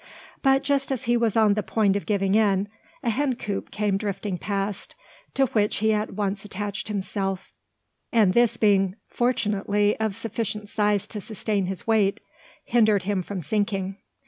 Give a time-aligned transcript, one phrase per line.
[0.41, 2.69] But just as he was on the point of giving in,
[3.03, 4.95] a hencoop came drifting past,
[5.35, 7.53] to which he at once attached himself,
[8.11, 12.19] and this being fortunately of sufficient size to sustain his weight,
[12.65, 13.97] hindered him from sinking.